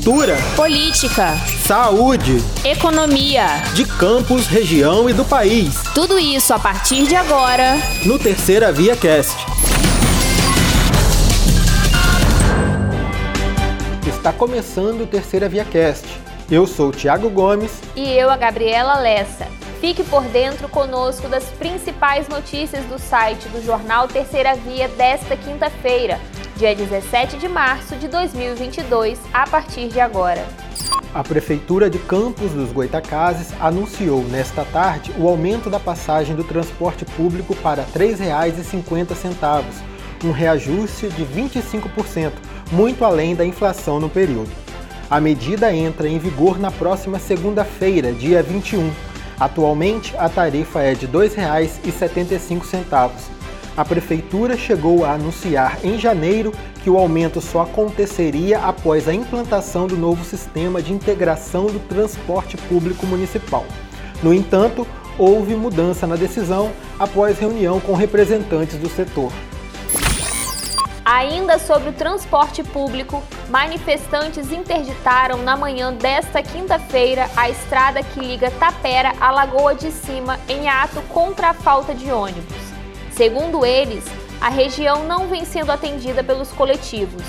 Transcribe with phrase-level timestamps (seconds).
[0.00, 5.74] cultura, política, saúde, economia, de campos, região e do país.
[5.94, 7.76] Tudo isso a partir de agora
[8.06, 9.36] no Terceira Via Cast.
[14.06, 16.06] Está começando o Terceira Via Cast.
[16.50, 19.46] Eu sou o Thiago Gomes e eu a Gabriela Lessa.
[19.82, 26.18] Fique por dentro conosco das principais notícias do site do jornal Terceira Via desta quinta-feira,
[26.60, 30.46] dia 17 de março de 2022, a partir de agora.
[31.14, 37.06] A Prefeitura de Campos dos Goitacazes anunciou nesta tarde o aumento da passagem do transporte
[37.06, 39.64] público para R$ 3,50,
[40.22, 42.32] um reajuste de 25%,
[42.70, 44.50] muito além da inflação no período.
[45.08, 48.92] A medida entra em vigor na próxima segunda-feira, dia 21.
[49.40, 53.39] Atualmente, a tarifa é de R$ 2,75
[53.76, 56.52] a Prefeitura chegou a anunciar em janeiro
[56.82, 62.56] que o aumento só aconteceria após a implantação do novo sistema de integração do transporte
[62.56, 63.64] público municipal.
[64.22, 64.86] No entanto,
[65.18, 69.32] houve mudança na decisão após reunião com representantes do setor.
[71.04, 78.50] Ainda sobre o transporte público, manifestantes interditaram na manhã desta quinta-feira a estrada que liga
[78.52, 82.69] Tapera à Lagoa de Cima em ato contra a falta de ônibus.
[83.20, 84.02] Segundo eles,
[84.40, 87.22] a região não vem sendo atendida pelos coletivos.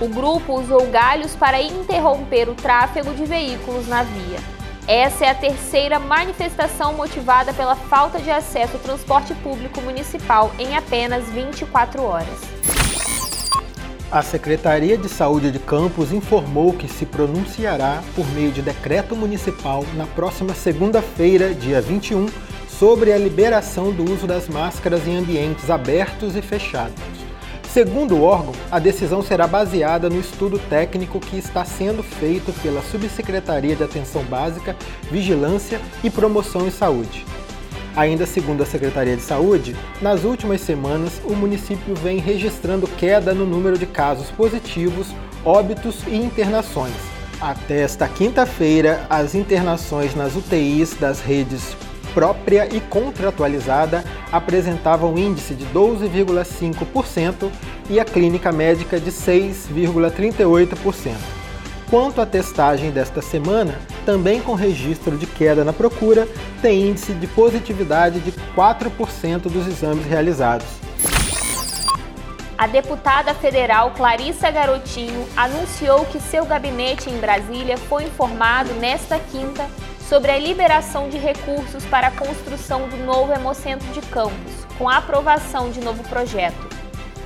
[0.00, 4.40] O grupo usou galhos para interromper o tráfego de veículos na via.
[4.88, 10.76] Essa é a terceira manifestação motivada pela falta de acesso ao transporte público municipal em
[10.76, 12.40] apenas 24 horas.
[14.10, 19.84] A Secretaria de Saúde de Campos informou que se pronunciará por meio de decreto municipal
[19.94, 22.26] na próxima segunda-feira, dia 21,
[22.78, 26.94] sobre a liberação do uso das máscaras em ambientes abertos e fechados.
[27.72, 32.82] Segundo o órgão, a decisão será baseada no estudo técnico que está sendo feito pela
[32.82, 34.76] Subsecretaria de Atenção Básica,
[35.10, 37.24] Vigilância e Promoção em Saúde.
[37.94, 43.46] Ainda segundo a Secretaria de Saúde, nas últimas semanas o município vem registrando queda no
[43.46, 45.08] número de casos positivos,
[45.44, 46.94] óbitos e internações.
[47.40, 51.76] Até esta quinta-feira, as internações nas UTIs das redes
[52.16, 57.50] própria e contratualizada apresentava um índice de 12,5%
[57.90, 61.12] e a clínica médica de 6,38%.
[61.90, 66.26] Quanto à testagem desta semana, também com registro de queda na procura,
[66.62, 70.66] tem índice de positividade de 4% dos exames realizados.
[72.56, 79.68] A deputada federal Clarissa Garotinho anunciou que seu gabinete em Brasília foi informado nesta quinta
[80.08, 84.98] sobre a liberação de recursos para a construção do novo Hemocentro de Campos, com a
[84.98, 86.76] aprovação de novo projeto.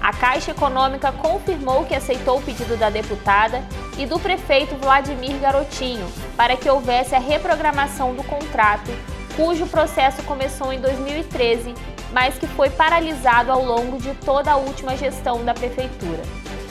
[0.00, 3.62] A Caixa Econômica confirmou que aceitou o pedido da deputada
[3.98, 8.90] e do prefeito Vladimir Garotinho para que houvesse a reprogramação do contrato,
[9.36, 11.74] cujo processo começou em 2013,
[12.12, 16.22] mas que foi paralisado ao longo de toda a última gestão da prefeitura.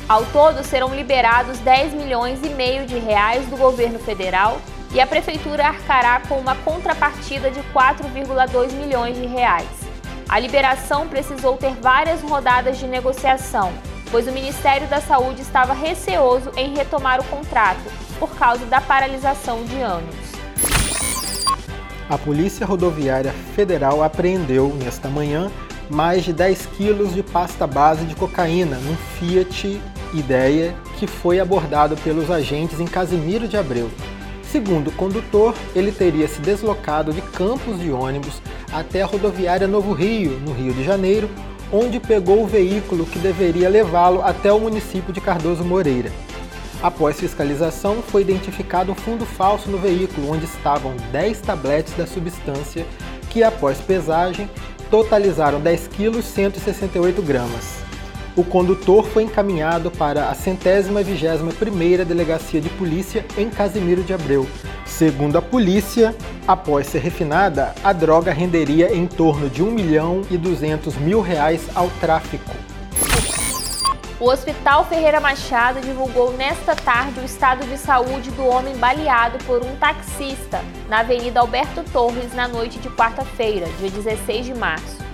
[0.07, 4.59] Ao todo, serão liberados 10 milhões e meio de reais do governo federal
[4.93, 9.67] e a prefeitura arcará com uma contrapartida de 4,2 milhões de reais.
[10.27, 13.71] A liberação precisou ter várias rodadas de negociação,
[14.11, 19.63] pois o Ministério da Saúde estava receoso em retomar o contrato por causa da paralisação
[19.63, 20.15] de anos.
[22.09, 25.51] A Polícia Rodoviária Federal apreendeu nesta manhã
[25.89, 29.81] mais de 10 quilos de pasta base de cocaína num Fiat
[30.13, 33.89] Ideia que foi abordado pelos agentes em Casimiro de Abreu.
[34.51, 38.41] Segundo o condutor, ele teria se deslocado de Campos de ônibus
[38.73, 41.29] até a rodoviária Novo Rio, no Rio de Janeiro,
[41.71, 46.11] onde pegou o veículo que deveria levá-lo até o município de Cardoso Moreira.
[46.81, 52.87] Após fiscalização, foi identificado um fundo falso no veículo, onde estavam 10 tabletes da substância
[53.29, 54.49] que, após pesagem,
[54.89, 57.88] totalizaram 10 kg 168 gramas.
[58.39, 64.13] O condutor foi encaminhado para a centésima vigésima primeira delegacia de polícia em Casimiro de
[64.13, 64.47] Abreu.
[64.85, 66.15] Segundo a polícia,
[66.47, 71.67] após ser refinada, a droga renderia em torno de 1 milhão e 200 mil reais
[71.75, 72.55] ao tráfico.
[74.21, 79.61] O Hospital Ferreira Machado divulgou nesta tarde o estado de saúde do homem baleado por
[79.65, 85.08] um taxista na Avenida Alberto Torres na noite de quarta-feira, dia 16 de março.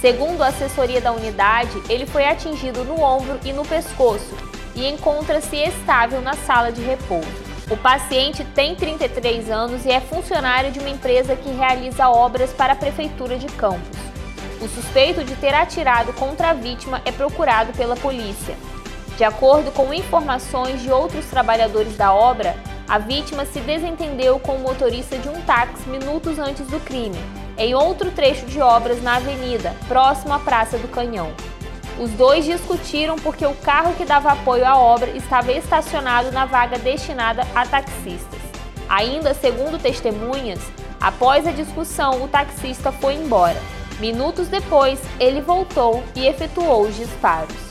[0.00, 4.32] Segundo a assessoria da unidade, ele foi atingido no ombro e no pescoço
[4.76, 7.26] e encontra-se estável na sala de repouso.
[7.68, 12.74] O paciente tem 33 anos e é funcionário de uma empresa que realiza obras para
[12.74, 13.98] a Prefeitura de Campos.
[14.60, 18.56] O suspeito de ter atirado contra a vítima é procurado pela polícia.
[19.16, 22.56] De acordo com informações de outros trabalhadores da obra,
[22.88, 27.18] a vítima se desentendeu com o motorista de um táxi minutos antes do crime,
[27.58, 31.32] em outro trecho de obras na avenida, próximo à Praça do Canhão.
[31.98, 36.78] Os dois discutiram porque o carro que dava apoio à obra estava estacionado na vaga
[36.78, 38.38] destinada a taxistas.
[38.88, 40.60] Ainda segundo testemunhas,
[41.00, 43.60] após a discussão, o taxista foi embora.
[43.98, 47.68] Minutos depois, ele voltou e efetuou os disparos.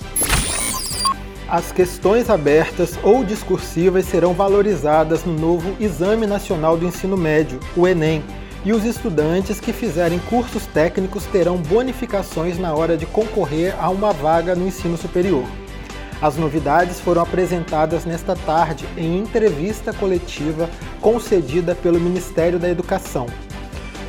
[1.50, 7.88] As questões abertas ou discursivas serão valorizadas no novo Exame Nacional do Ensino Médio, o
[7.88, 8.22] Enem,
[8.68, 14.12] e os estudantes que fizerem cursos técnicos terão bonificações na hora de concorrer a uma
[14.12, 15.46] vaga no ensino superior.
[16.22, 20.70] As novidades foram apresentadas nesta tarde em entrevista coletiva
[21.00, 23.28] concedida pelo Ministério da Educação.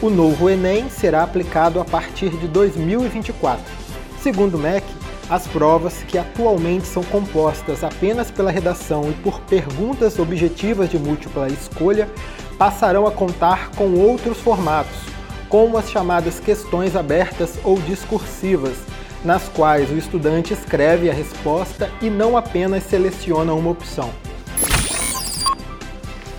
[0.02, 3.64] O novo Enem será aplicado a partir de 2024.
[4.20, 4.84] Segundo o MEC,
[5.30, 11.46] as provas, que atualmente são compostas apenas pela redação e por perguntas objetivas de múltipla
[11.46, 12.08] escolha,
[12.58, 14.98] passarão a contar com outros formatos,
[15.48, 18.76] como as chamadas questões abertas ou discursivas,
[19.24, 24.10] nas quais o estudante escreve a resposta e não apenas seleciona uma opção.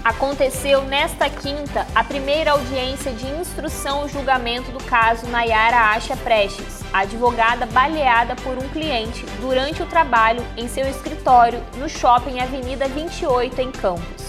[0.04, 6.82] Aconteceu nesta quinta a primeira audiência de instrução e julgamento do caso Nayara Acha Prestes,
[6.92, 13.62] advogada baleada por um cliente durante o trabalho em seu escritório no shopping Avenida 28,
[13.62, 14.29] em Campos.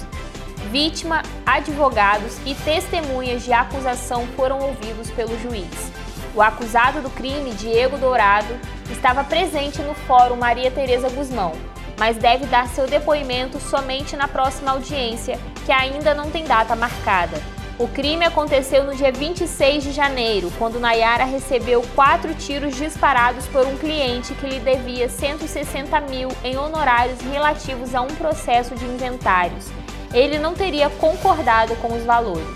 [0.70, 5.66] Vítima, advogados e testemunhas de acusação foram ouvidos pelo juiz.
[6.32, 8.54] O acusado do crime, Diego Dourado,
[8.88, 11.54] estava presente no Fórum Maria Tereza Guzmão,
[11.98, 17.42] mas deve dar seu depoimento somente na próxima audiência, que ainda não tem data marcada.
[17.76, 23.66] O crime aconteceu no dia 26 de janeiro, quando Nayara recebeu quatro tiros disparados por
[23.66, 29.79] um cliente que lhe devia 160 mil em honorários relativos a um processo de inventários.
[30.12, 32.46] Ele não teria concordado com os valores.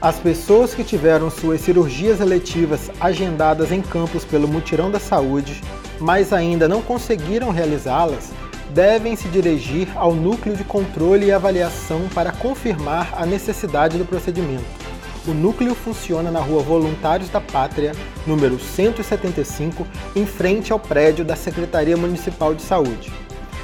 [0.00, 5.60] As pessoas que tiveram suas cirurgias eletivas agendadas em campos pelo Mutirão da Saúde
[6.02, 8.30] mas ainda não conseguiram realizá-las,
[8.70, 14.82] devem se dirigir ao núcleo de controle e avaliação para confirmar a necessidade do procedimento.
[15.26, 17.92] O núcleo funciona na Rua Voluntários da Pátria,
[18.26, 19.86] número 175,
[20.16, 23.12] em frente ao prédio da Secretaria Municipal de Saúde.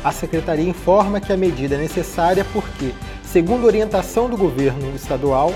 [0.02, 2.92] A secretaria informa que a medida é necessária porque,
[3.24, 5.52] segundo orientação do governo estadual,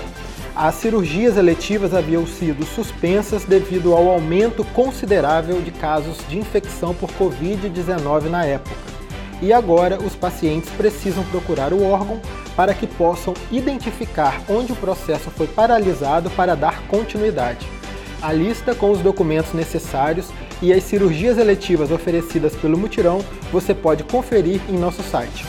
[0.55, 7.09] as cirurgias eletivas haviam sido suspensas devido ao aumento considerável de casos de infecção por
[7.11, 8.75] Covid-19 na época.
[9.41, 12.21] E agora os pacientes precisam procurar o órgão
[12.55, 17.67] para que possam identificar onde o processo foi paralisado para dar continuidade.
[18.21, 20.29] A lista com os documentos necessários
[20.61, 25.45] e as cirurgias eletivas oferecidas pelo mutirão você pode conferir em nosso site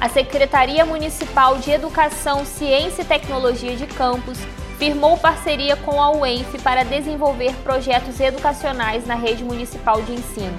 [0.00, 4.38] a Secretaria Municipal de Educação, Ciência e Tecnologia de Campos
[4.78, 10.56] firmou parceria com a UENF para desenvolver projetos educacionais na rede municipal de ensino.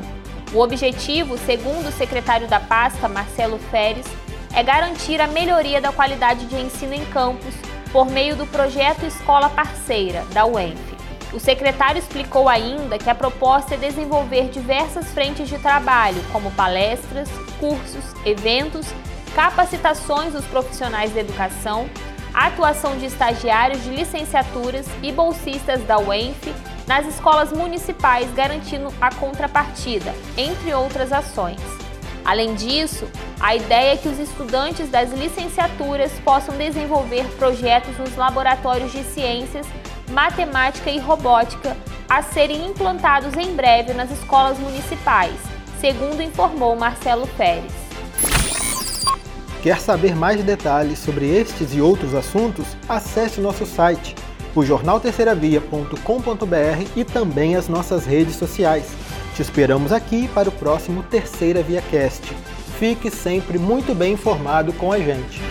[0.54, 4.06] O objetivo, segundo o secretário da pasta, Marcelo Feres,
[4.54, 7.54] é garantir a melhoria da qualidade de ensino em campos
[7.94, 10.99] por meio do projeto Escola Parceira, da UENF.
[11.32, 17.30] O secretário explicou ainda que a proposta é desenvolver diversas frentes de trabalho, como palestras,
[17.60, 18.88] cursos, eventos
[19.36, 21.88] capacitações dos profissionais da educação,
[22.34, 26.54] atuação de estagiários de licenciaturas e bolsistas da UENF
[26.88, 31.60] nas escolas municipais, garantindo a contrapartida, entre outras ações.
[32.26, 33.08] Além disso,
[33.40, 39.66] a ideia é que os estudantes das licenciaturas possam desenvolver projetos nos laboratórios de ciências,
[40.10, 41.76] matemática e robótica
[42.10, 45.36] a serem implantados em breve nas escolas municipais,
[45.80, 47.72] segundo informou Marcelo Pérez.
[49.62, 52.66] Quer saber mais detalhes sobre estes e outros assuntos?
[52.88, 54.16] Acesse nosso site,
[54.56, 58.86] o jornalterceiravia.com.br e também as nossas redes sociais.
[59.36, 62.34] Te esperamos aqui para o próximo Terceira Via Cast.
[62.80, 65.42] Fique sempre muito bem informado com a gente.